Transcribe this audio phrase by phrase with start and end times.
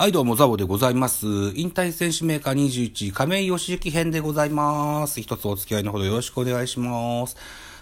[0.00, 1.26] はい、どうも、ザボでございます。
[1.56, 5.20] 引退選手メーカー21、亀井義行編でございます。
[5.20, 7.36] 一つお付き合いのほどよろしくお願いします。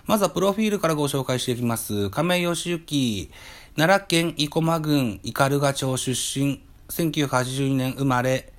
[0.06, 2.08] まずは、プロフィールからご紹介していきます。
[2.08, 3.30] 亀井義行、
[3.76, 8.50] 奈良県生駒郡斑鳩町出身、1982年生まれ、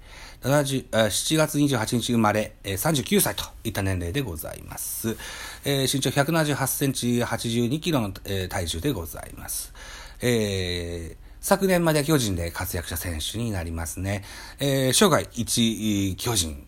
[0.44, 5.18] 7月28日生まれ、39歳といった年齢でございます。
[5.66, 9.74] えー、身長178センチ、82キロの、えー、体重でございます。
[10.22, 14.26] えー昨年まで巨人で活躍した選手になりますね。
[14.60, 16.68] えー、生涯一巨人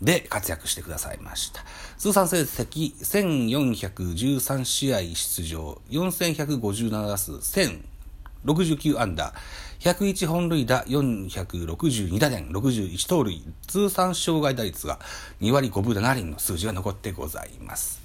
[0.00, 1.62] で活躍してくださいました。
[1.98, 9.34] 通算成績1413試合出場、4157打数、1069安打、
[9.80, 14.98] 101本塁打、462打点、61盗塁、通算障害打率が
[15.42, 18.00] 2割5分7厘の数字が残ってございます。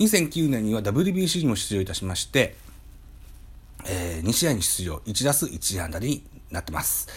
[0.00, 2.62] 2009年には WBC にも出場いたしまして、
[3.86, 7.08] えー、2試合に出場、1打数1安打になってます。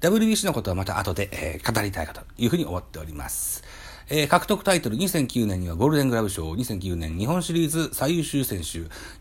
[0.00, 3.62] WBC のことはまた後で、えー、語りたいかというふうに思っております。
[4.10, 8.78] えー、獲得タイトル2009年にはゴールデングラブ賞、2009年日本シリーズ最優秀選手、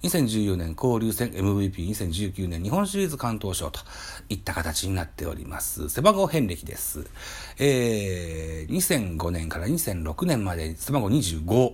[0.08, 3.82] 2014年交流戦 MVP、2019年日本シリーズ関東賞と
[4.30, 5.90] いった形になっております。
[5.90, 7.06] 背番号遍歴です。
[7.60, 11.74] えー、2005年から2006年まで背番号25、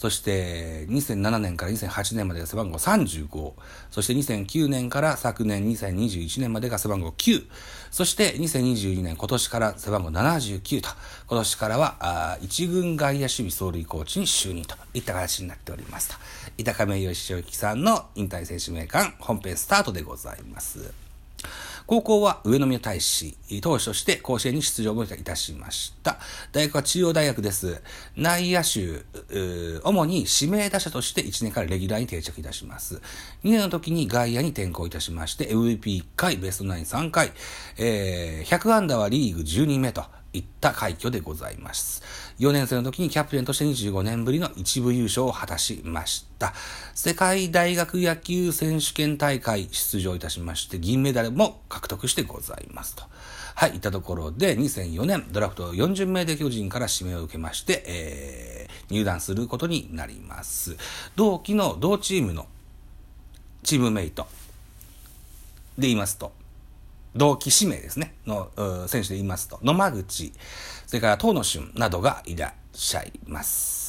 [0.00, 3.52] そして2007年から2008年までが背番号35、
[3.90, 7.44] そして2009年から昨年2021年までが背番号9、
[7.90, 10.88] そして2022年今年から背番号79と、
[11.28, 16.14] 今年からはあ一軍外野守備走塁コーチに就任といった形になっておりますと。
[16.56, 21.09] 板亀義之さんの引退選手名鑑本編スタートでございます。
[21.90, 26.20] 高校は上宮大使、投手として甲子園に出場をいたしました。
[26.52, 27.82] 大学は中央大学です。
[28.16, 29.02] 内野手、
[29.82, 33.02] 主に指名打者として1年からレギュラーに定着いたします。
[33.42, 37.32] 2年の時に外野に転向いたしまして、MVP1 回、ベストナイン3回、
[37.76, 42.02] えー、100安打はリーグ12名と、いった快挙でございます。
[42.38, 46.52] 4年生の時にキャプテンとして25年ぶりの一部優勝を果たしました。
[46.94, 53.02] 世界大学野球選手権大会出場いたしまして、銀メダルも獲得してございますと。
[53.54, 60.76] はい、いったところで、2004年、ドラフト40名で巨人から指名を受けまして、えー、入団することになります。
[61.16, 62.46] 同期の同チームの
[63.62, 64.26] チームメイト
[65.76, 66.32] で言いますと、
[67.14, 68.50] 同期指名ですね、の
[68.86, 70.32] 選手で言いますと、野間口、
[70.86, 73.80] それから東野俊などがいらっしゃいます。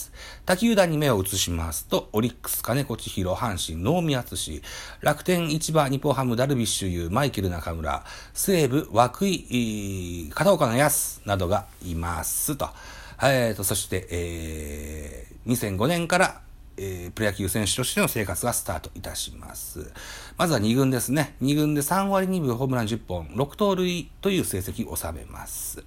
[0.46, 4.62] 他球団に目を移しますと、オリックス、金子千尋、阪神、能見敦、
[5.02, 12.70] 楽天、市場、日本ハム、ダルビッシュ有、マイケル中村、西武、涌井、片岡の安などがいますと。
[13.24, 16.42] えーと、そして、えー、2005年から
[16.78, 19.92] えー、プロ野球選手としての生活がスタートいたします。
[20.38, 21.36] まずは2軍ですね。
[21.42, 25.84] 2軍で3割2分ホームラン10本、6盗塁という成績を収めます。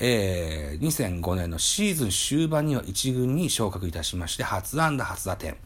[0.00, 5.56] えー、2005年のシーズン終盤には1軍に昇格いたしまして、初安打初打点、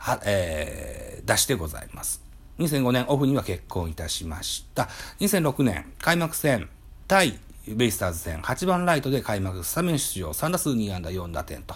[0.00, 2.22] は、えー、出してございます。
[2.58, 4.88] 2005年オフには結婚いたしました。
[5.20, 6.68] 2006年開幕戦
[7.06, 11.74] 対ベイスターズ戦8番ライトで開幕スタメン出場3打数2安打4打点と。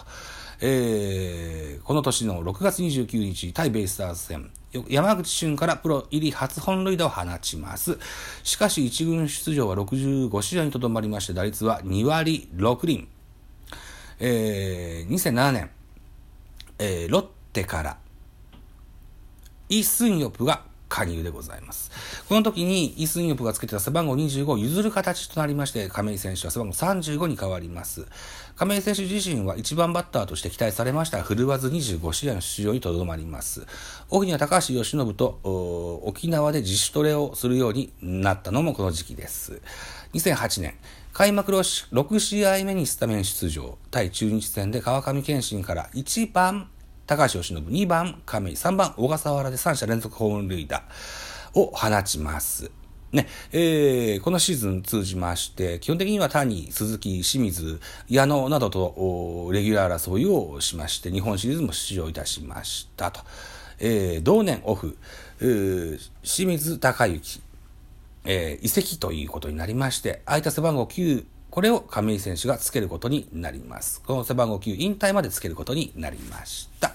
[0.61, 4.51] えー、この年の6月29日、対ベイスターズ戦、
[4.89, 7.97] 山口俊からプロ入り初本塁打を放ちます。
[8.43, 13.07] しかし一軍出場は65試合にとどまりまして、打率は2割6厘。
[14.19, 15.69] えー、2007年、
[16.79, 17.97] えー、ロッテから、
[19.69, 20.63] イ・スンヨプが
[20.95, 21.91] 加入でございます。
[22.29, 28.07] この時にイ・スンヨプがつけてた背番号25を譲る形となりまして、亀井選手は背番号35に変わります。
[28.55, 33.67] 亀井選手自身は1番バッターとして期待されましたが、振るわず25試合の出場にとどまります。
[34.09, 35.39] オフには高橋由伸と
[36.05, 39.61] 沖縄で自主トレをするようになったのもこの時期です。
[40.13, 40.75] 2008年、
[41.11, 46.69] 開幕6試合目にスタメン出場、対中日戦で川上健信から1番
[47.07, 50.83] 高橋由伸、2番亀井、3番小笠原で3者連続ホーム塁打
[51.53, 52.71] を放ちます。
[53.11, 57.79] ね、えー、このシーズン通じまして、基本的には谷、鈴木、清水、
[58.09, 63.21] 矢野などとレギュラー争いをしまして、日本シリーズも出場いたしましたと。
[63.77, 64.97] えー、同年オフ、
[65.37, 67.41] 清水隆之、
[68.25, 74.01] えー、移籍ということになりまして、空いた背番号9、これを亀井選手がつけることになります。
[74.01, 76.94] この背番号9、引退までつけることになりました。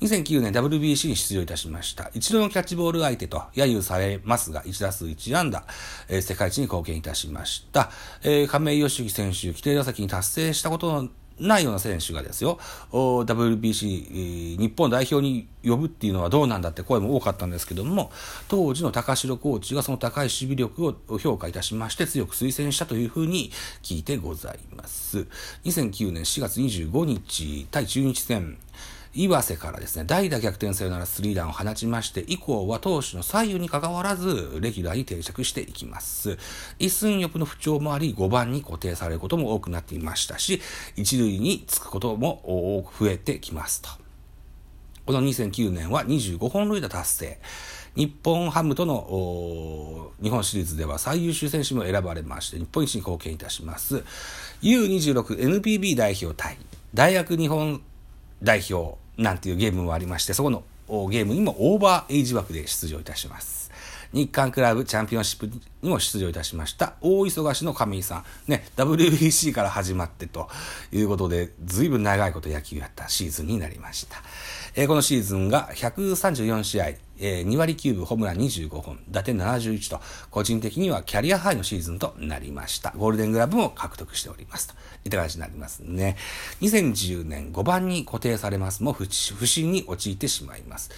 [0.00, 2.10] 2009年 WBC に出場いたしました。
[2.14, 5.64] 一度のキャッチボール相手と揶揄されますが、1打数1安打、
[6.08, 7.90] えー、世界一に貢献いたしました。
[8.22, 11.08] えー、亀井義行選手、規定打席に達成したことの
[11.38, 12.58] ないような選手がですよ、
[12.92, 18.10] WBC、日本代表に呼ぶっていうのはどうなんだって声も多かったんですけども、
[18.48, 23.50] 当時の高城コーチがその高い守備力を評価いたしまして、強く推薦したというふうに
[23.82, 25.26] 聞いてございます。
[25.64, 28.58] 2009年4月25日、対中日戦、
[29.12, 36.38] 岩瀬からですね、代打逆転サヨナラスリーランを放ちまして、以降は投手の左右に関わらず、レギュラーに定着していきます。
[36.78, 40.60] 一寸翼の不調もあり、5番に固定されることも多くなっていましたし、
[40.94, 43.88] 一塁につくことも多く増えてきますと。
[45.06, 47.38] この2009年は25本塁打達成。
[47.96, 54.04] 日本ハムとの日本シリーズでは最優秀選手も選ばれまして、日本一に貢献いたします。
[54.62, 56.58] U26NPB 代表対
[56.94, 57.82] 大学日本
[58.42, 60.62] 代表なんていうゲームもありまして、そこの
[61.10, 63.70] ゲームにもオーバーエイジ枠で出場いたします。
[64.12, 65.46] 日韓クラブチャンピオンシップ
[65.82, 66.94] にも出場いたしました。
[67.00, 68.50] 大忙しの亀井さん。
[68.50, 70.48] ね、WBC から始まってと
[70.90, 74.16] いうことで、ずいぶん長いこと野球やったシーズンになりました。
[74.74, 80.00] えー、このシーズンが134試合、えー、2割9分、ホームラン25本、打点71と、
[80.30, 82.92] 個人的にはキャリアハイのシーズンとなりました。
[82.96, 84.74] ゴールデングラブも獲得しておりますと。
[85.04, 86.16] いった形になりますね。
[86.62, 90.90] 2010年5番に固定されますも不振に陥ってしまいます。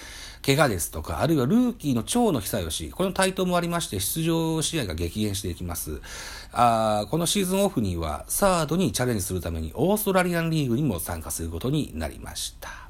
[0.44, 6.00] 怪我ですとか、あるいはルーキーの長野久義、この台頭もありまして、出場試合が激減していきます。
[6.52, 12.81] あこのシーズンオフには、サードにチャレンジするために、オーストラリアンリーグにも参加することになりました。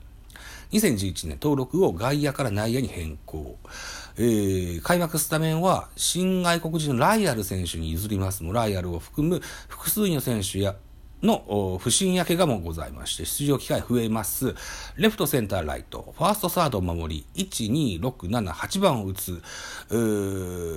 [0.72, 3.58] 2011年、登録を外野から内野に変更。
[4.16, 10.76] えー、開幕スタメンは新外国人のライアル選手に譲りますもライアルを含む複数の選手や
[11.22, 14.54] の不審や怪我もございまして、出場機会増えます。
[14.96, 19.40] レフト、センター、ライト、ファースト、サードを守り、1、2、6、7、8番を打つ、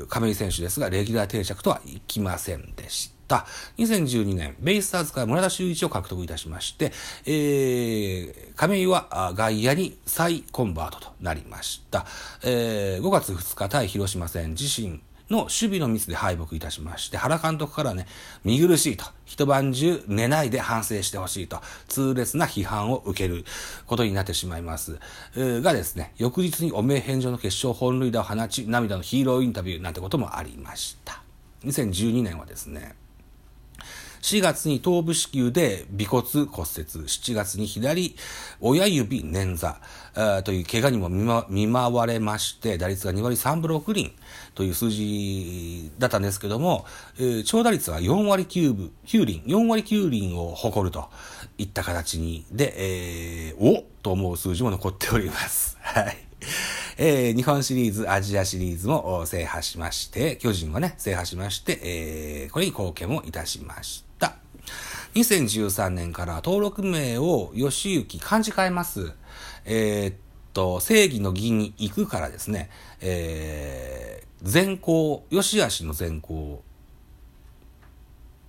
[0.08, 3.15] 亀井選手ですが、レギュラー定着とはいきませんでした。
[3.28, 6.92] 2012年、ベイスターズから村田修一を獲得いたしまして、
[7.26, 12.06] えー、亀井は外野に再コンバートとなりました。
[12.44, 18.06] えー、5月2日対広島戦自身の守備のミスで敗北いたしまして、原監督からね、
[18.44, 23.44] 見苦しいと、一晩中寝ないで反省してほしいと、痛烈な批判を受ける
[23.88, 25.00] ことになってしまいます。
[25.36, 31.24] がですね、翌日に汚名返上の決勝本塁打を放ち、涙のヒーローインタビューなんてこともありました。
[31.64, 32.96] 2012年はですね、
[34.26, 38.16] 4月に頭部子宮で尾骨骨折、7月に左
[38.60, 44.16] 親指捻挫という怪我にも見舞われまして、打率が2割3分6厘
[44.56, 46.86] という数字だったんですけども、
[47.20, 51.08] えー、長打率は4割9分、9厘、4割9厘を誇ると
[51.60, 52.74] いった形に、で、
[53.52, 55.78] えー、おと思う数字も残っております。
[55.82, 56.25] はい。
[56.98, 64.38] えー、日本シリーズ、アジアシリーズも制覇しまして、巨人はね、制覇しまして、えー、これに貢献もいたしました。
[65.16, 69.12] 2013年から登録名を吉行漢字変えます。
[69.66, 70.16] えー、っ
[70.54, 72.70] と、正義の義に行くからですね、
[73.02, 76.64] えー、善行、吉足の善行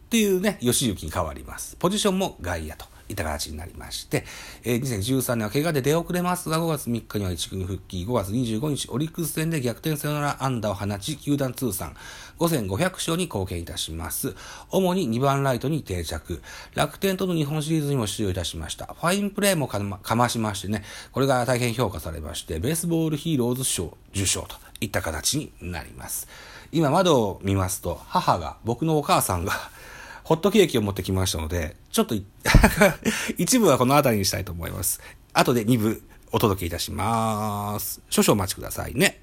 [0.07, 1.75] っていうね、吉行に変わります。
[1.81, 2.96] ポジションも外野と。
[3.09, 4.25] いた形になりまして、
[4.65, 11.95] えー、2013年は怪我で出遅れますが、5月3日には一軍復帰、5月25日、オリックス戦で逆転サヨナラ安打を放ち、球団通算
[12.39, 14.35] 5500勝に貢献いたします。
[14.71, 16.43] 主に2番ライトに定着。
[16.75, 18.87] 楽天との日本シリーズにも出場いたしました。
[18.87, 20.83] ファインプレーもかまかましましてね、
[21.13, 26.29] これが大変評価されまして、ベースボールヒーローズ賞受賞といった形になります。
[26.73, 29.53] 今窓を見ますと、母が、僕のお母さんが
[30.27, 32.17] ホットケーキを持ってきましたので、ちょっと
[33.39, 35.01] 一部はこの辺りにしたいと思います。
[35.33, 36.03] 後で2部
[36.33, 38.03] お届けいたします。
[38.11, 39.21] 少々お待ちくださいね。